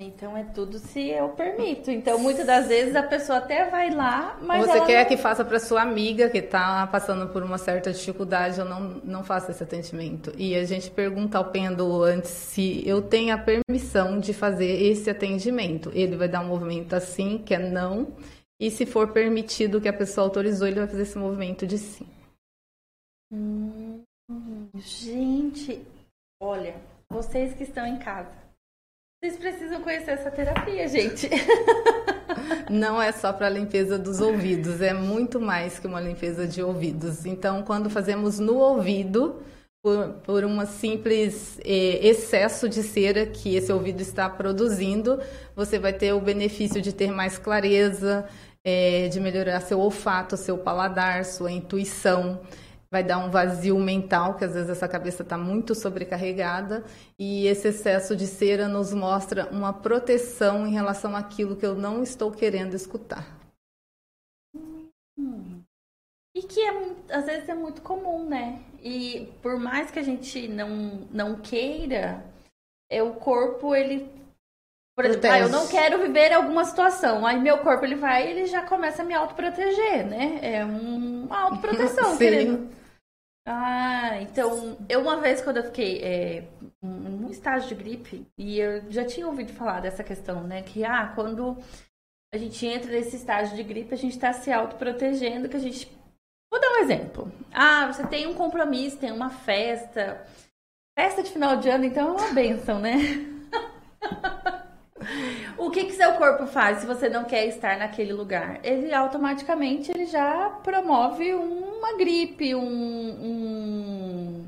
[0.00, 1.90] Então é tudo se eu permito.
[1.90, 5.08] Então muitas das vezes a pessoa até vai lá, mas você quer não...
[5.08, 9.24] que faça para sua amiga que está passando por uma certa dificuldade, eu não não
[9.24, 10.32] faça esse atendimento.
[10.38, 15.10] E a gente pergunta ao pêndulo antes se eu tenho a permissão de fazer esse
[15.10, 15.90] atendimento.
[15.92, 18.16] Ele vai dar um movimento assim, que é não,
[18.60, 22.06] e se for permitido que a pessoa autorizou, ele vai fazer esse movimento de sim.
[23.32, 24.00] Hum,
[24.76, 25.84] gente,
[26.40, 26.76] olha,
[27.10, 28.47] vocês que estão em casa
[29.20, 31.28] vocês precisam conhecer essa terapia, gente.
[32.70, 37.26] Não é só para limpeza dos ouvidos, é muito mais que uma limpeza de ouvidos.
[37.26, 39.42] Então, quando fazemos no ouvido,
[39.82, 45.20] por, por um simples eh, excesso de cera que esse ouvido está produzindo,
[45.56, 48.24] você vai ter o benefício de ter mais clareza,
[48.64, 52.40] eh, de melhorar seu olfato, seu paladar, sua intuição
[52.90, 56.84] vai dar um vazio mental, que às vezes essa cabeça está muito sobrecarregada,
[57.18, 62.02] e esse excesso de cera nos mostra uma proteção em relação àquilo que eu não
[62.02, 63.26] estou querendo escutar.
[65.18, 65.62] Hum.
[66.34, 68.62] E que é, às vezes é muito comum, né?
[68.82, 72.24] E por mais que a gente não, não queira,
[72.90, 74.08] é o corpo, ele
[74.98, 77.24] por exemplo, ah, eu não quero viver alguma situação.
[77.24, 80.40] Aí meu corpo ele vai, ele já começa a me autoproteger, né?
[80.42, 82.68] É um, uma autoproteção, querendo.
[83.50, 86.44] Ah, então, eu uma vez quando eu fiquei é,
[86.82, 90.62] num estágio de gripe, e eu já tinha ouvido falar dessa questão, né?
[90.62, 91.56] Que, ah, quando
[92.30, 95.90] a gente entra nesse estágio de gripe, a gente está se autoprotegendo, que a gente...
[96.52, 97.32] Vou dar um exemplo.
[97.50, 100.26] Ah, você tem um compromisso, tem uma festa.
[100.98, 102.96] Festa de final de ano, então é uma benção, né?
[105.58, 108.64] o que, que seu corpo faz se você não quer estar naquele lugar?
[108.64, 114.46] Ele automaticamente ele já promove uma gripe, um, um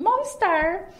[0.00, 0.90] mal-estar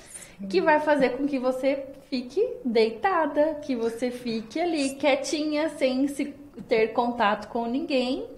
[0.51, 6.27] que vai fazer com que você fique deitada, que você fique ali quietinha, sem se
[6.69, 8.29] ter contato com ninguém,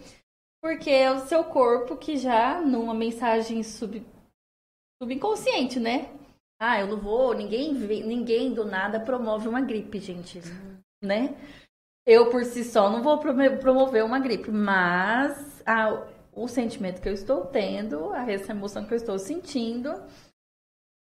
[0.63, 4.05] porque é o seu corpo que já, numa mensagem sub,
[5.03, 6.11] subconsciente, né?
[6.61, 10.41] Ah, eu não vou, ninguém, ninguém do nada promove uma gripe, gente
[11.03, 11.35] né?
[12.07, 17.13] Eu por si só não vou promover uma gripe, mas a, o sentimento que eu
[17.13, 19.93] estou tendo, a essa emoção que eu estou sentindo,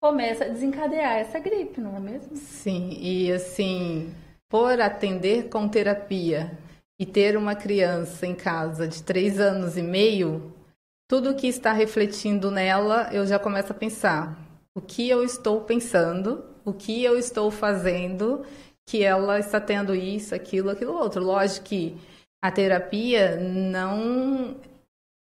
[0.01, 2.35] começa a desencadear essa gripe, não é mesmo?
[2.35, 4.13] Sim, e assim,
[4.49, 6.57] por atender com terapia
[6.99, 10.53] e ter uma criança em casa de três anos e meio,
[11.07, 14.37] tudo que está refletindo nela, eu já começo a pensar
[14.75, 18.45] o que eu estou pensando, o que eu estou fazendo
[18.85, 21.23] que ela está tendo isso, aquilo, aquilo outro.
[21.23, 21.97] Lógico que
[22.41, 24.55] a terapia não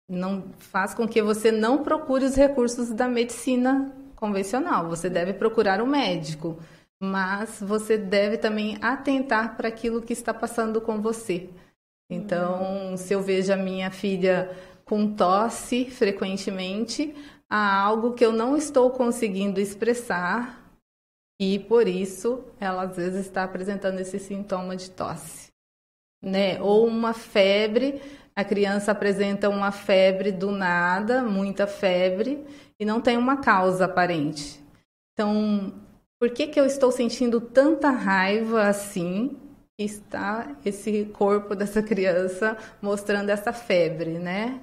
[0.10, 4.90] não faz com que você não procure os recursos da medicina convencional.
[4.90, 6.58] Você deve procurar um médico,
[7.00, 11.50] mas você deve também atentar para aquilo que está passando com você.
[12.10, 14.50] Então, se eu vejo a minha filha
[14.84, 17.14] com tosse frequentemente,
[17.48, 20.59] há algo que eu não estou conseguindo expressar,
[21.40, 25.52] e por isso ela às vezes está apresentando esse sintoma de tosse,
[26.22, 26.62] né?
[26.62, 28.02] Ou uma febre,
[28.36, 32.46] a criança apresenta uma febre do nada, muita febre
[32.80, 34.64] e não tem uma causa aparente.
[35.14, 35.74] Então,
[36.20, 39.38] por que que eu estou sentindo tanta raiva assim?
[39.78, 44.60] Está esse corpo dessa criança mostrando essa febre, né?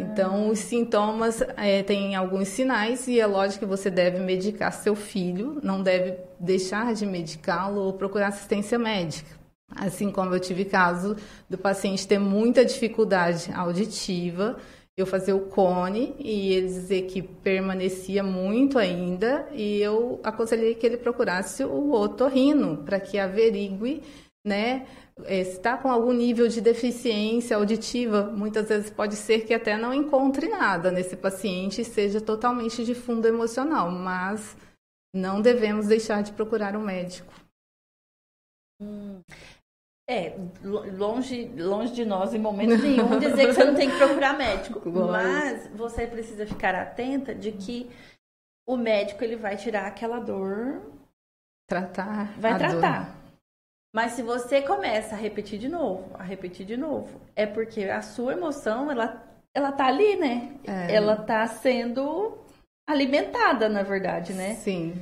[0.00, 4.96] Então, os sintomas é, têm alguns sinais e é lógico que você deve medicar seu
[4.96, 9.38] filho, não deve deixar de medicá-lo ou procurar assistência médica.
[9.76, 11.16] Assim como eu tive caso
[11.48, 14.58] do paciente ter muita dificuldade auditiva,
[14.96, 20.84] eu fazer o cone e ele dizer que permanecia muito ainda e eu aconselhei que
[20.84, 24.02] ele procurasse o otorrino para que averigue
[24.44, 24.86] né,
[25.26, 29.92] é, está com algum nível de deficiência auditiva, muitas vezes pode ser que até não
[29.92, 34.56] encontre nada nesse paciente e seja totalmente de fundo emocional, mas
[35.14, 37.32] não devemos deixar de procurar um médico.
[38.80, 39.20] Hum.
[40.08, 44.36] É, longe, longe de nós em momento nenhum dizer que você não tem que procurar
[44.36, 47.88] médico, mas você precisa ficar atenta de que
[48.66, 50.82] o médico ele vai tirar aquela dor,
[51.68, 53.04] tratar, vai tratar.
[53.04, 53.19] Dor.
[53.92, 58.02] Mas se você começa a repetir de novo, a repetir de novo, é porque a
[58.02, 59.22] sua emoção, ela,
[59.52, 60.56] ela tá ali, né?
[60.64, 60.94] É.
[60.94, 62.38] Ela tá sendo
[62.88, 64.54] alimentada, na verdade, né?
[64.54, 64.94] Sim.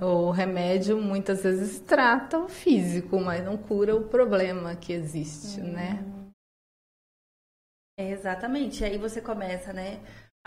[0.00, 5.72] O remédio muitas vezes trata o físico, mas não cura o problema que existe, hum.
[5.72, 6.04] né?
[7.98, 8.84] É, exatamente.
[8.84, 10.00] Aí você começa, né?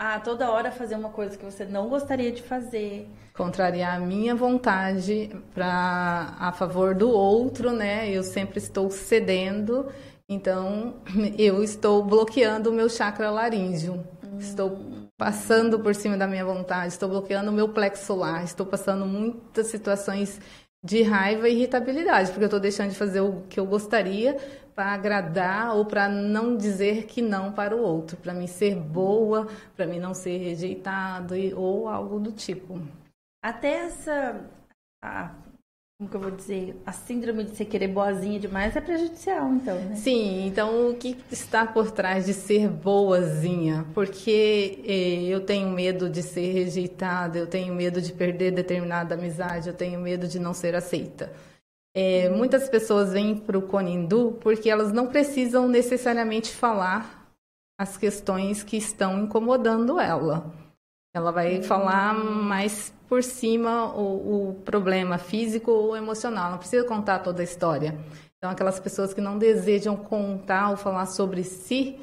[0.04, 3.08] A toda hora fazer uma coisa que você não gostaria de fazer.
[3.34, 8.10] Contrariar a minha vontade para a favor do outro, né?
[8.10, 9.86] Eu sempre estou cedendo,
[10.28, 10.96] então
[11.38, 14.04] eu estou bloqueando o meu chakra laríngeo.
[14.24, 14.38] Hum.
[14.40, 14.76] Estou
[15.16, 19.68] passando por cima da minha vontade, estou bloqueando o meu plexo solar, estou passando muitas
[19.68, 20.40] situações
[20.84, 24.36] de raiva e irritabilidade, porque eu estou deixando de fazer o que eu gostaria
[24.74, 29.46] para agradar ou para não dizer que não para o outro, para mim ser boa,
[29.76, 32.80] para mim não ser rejeitado ou algo do tipo.
[33.42, 34.40] Até essa
[36.02, 39.76] como que eu vou dizer, a síndrome de ser querer boazinha demais é prejudicial, então,
[39.76, 39.94] né?
[39.94, 43.86] Sim, então o que está por trás de ser boazinha?
[43.94, 49.68] Porque eh, eu tenho medo de ser rejeitada, eu tenho medo de perder determinada amizade,
[49.68, 51.32] eu tenho medo de não ser aceita.
[51.94, 57.28] É, muitas pessoas vêm para o Conindu porque elas não precisam necessariamente falar
[57.78, 60.50] as questões que estão incomodando ela.
[61.14, 61.62] Ela vai hum.
[61.62, 67.44] falar mais por cima o, o problema físico ou emocional, não precisa contar toda a
[67.44, 67.98] história.
[68.38, 72.00] Então, aquelas pessoas que não desejam contar ou falar sobre si,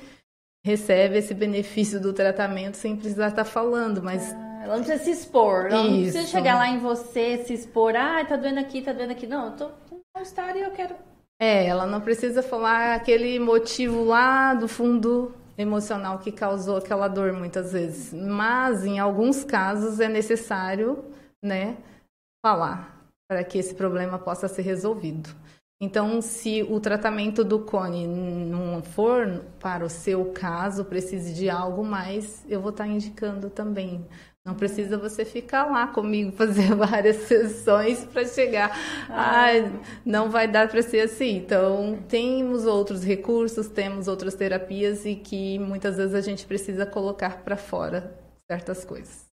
[0.64, 4.34] recebe esse benefício do tratamento sem precisar estar falando, mas...
[4.62, 8.24] Ela não precisa se expor, ela não precisa chegar lá em você, se expor, ah,
[8.26, 9.26] tá doendo aqui, tá doendo aqui.
[9.26, 10.95] Não, eu tô com mal-estar e eu quero...
[11.41, 17.32] É, ela não precisa falar aquele motivo lá do fundo emocional que causou aquela dor
[17.32, 18.14] muitas vezes.
[18.14, 21.05] Mas em alguns casos é necessário,
[21.41, 21.78] né,
[22.45, 22.99] falar
[23.30, 25.30] para que esse problema possa ser resolvido.
[25.82, 31.86] Então, se o tratamento do cone não for para o seu caso, precise de algo
[31.86, 34.05] mais, eu vou estar indicando também
[34.46, 38.76] não precisa você ficar lá comigo fazer várias sessões para chegar.
[39.10, 39.50] Ah,
[40.06, 41.38] não vai dar para ser assim.
[41.38, 47.44] Então, temos outros recursos, temos outras terapias e que muitas vezes a gente precisa colocar
[47.44, 48.18] para fora
[48.50, 49.30] certas coisas.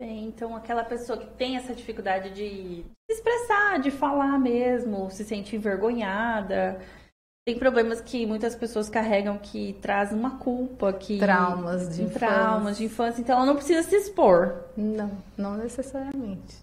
[0.00, 5.56] Então, aquela pessoa que tem essa dificuldade de se expressar, de falar mesmo, se sente
[5.56, 6.80] envergonhada,
[7.48, 12.18] tem problemas que muitas pessoas carregam que trazem uma culpa, que traumas de infância.
[12.18, 14.64] traumas de infância, então ela não precisa se expor.
[14.76, 16.58] Não, não necessariamente.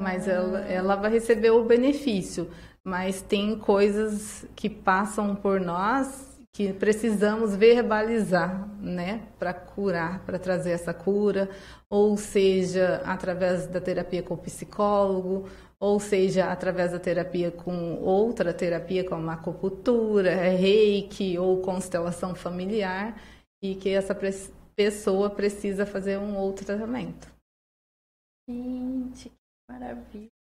[0.00, 0.32] Mas ah.
[0.32, 2.48] ela, ela vai receber o benefício.
[2.84, 10.70] Mas tem coisas que passam por nós que precisamos verbalizar, né, para curar, para trazer
[10.70, 11.50] essa cura,
[11.90, 15.48] ou seja, através da terapia com o psicólogo,
[15.80, 23.20] ou seja, através da terapia com outra terapia, como acupuntura, reiki ou constelação familiar,
[23.62, 24.16] e que essa
[24.74, 27.32] pessoa precisa fazer um outro tratamento.
[28.48, 29.36] Gente, que
[29.70, 30.37] maravilha!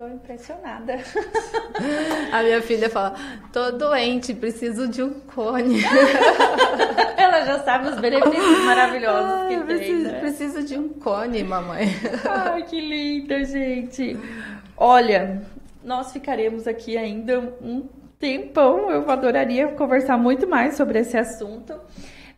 [0.00, 0.94] Estou impressionada.
[2.32, 3.16] A minha filha fala:
[3.52, 5.82] tô doente, preciso de um cone.
[7.18, 10.12] Ela já sabe os benefícios maravilhosos Ai, que preciso, tem.
[10.12, 10.20] Né?
[10.20, 11.86] Preciso de um cone, mamãe.
[12.30, 14.16] Ai, que linda, gente.
[14.76, 15.42] Olha,
[15.82, 17.88] nós ficaremos aqui ainda um
[18.20, 18.92] tempão.
[18.92, 21.74] Eu adoraria conversar muito mais sobre esse assunto.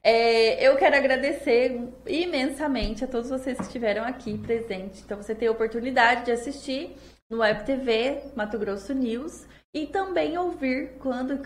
[0.03, 5.03] É, eu quero agradecer imensamente a todos vocês que estiveram aqui presentes.
[5.05, 6.97] Então, você tem a oportunidade de assistir
[7.31, 11.41] no Web TV Mato Grosso News e também ouvir quando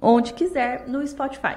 [0.00, 1.56] onde quiser no Spotify.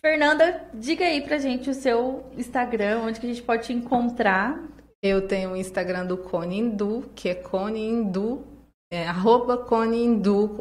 [0.00, 4.60] Fernanda, diga aí pra gente o seu Instagram, onde que a gente pode te encontrar.
[5.02, 6.74] Eu tenho o Instagram do Cone
[7.14, 8.44] que é Cone Indu,
[8.92, 9.64] é, arroba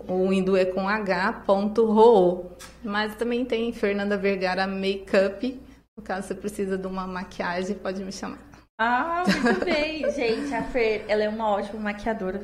[0.08, 2.52] o Indu é com H, ponto, ro.
[2.84, 5.60] Mas também tem Fernanda Vergara Makeup,
[5.98, 8.53] no caso você precisa de uma maquiagem, pode me chamar.
[8.80, 10.10] Ah, muito bem.
[10.12, 12.42] Gente, a Fer, ela é uma ótima maquiadora.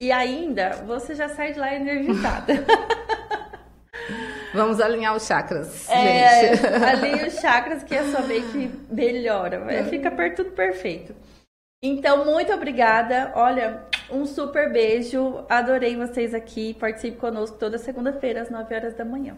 [0.00, 2.52] E ainda, você já sai de lá energizada.
[4.54, 6.66] Vamos alinhar os chakras, é, gente.
[6.82, 9.84] Alinha os chakras que a sua make melhora.
[9.84, 11.14] Fica tudo perfeito.
[11.82, 13.32] Então, muito obrigada.
[13.34, 15.44] Olha, um super beijo.
[15.48, 16.74] Adorei vocês aqui.
[16.74, 19.36] Participe conosco toda segunda-feira, às 9 horas da manhã.